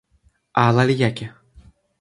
[0.63, 1.25] ala li jaki.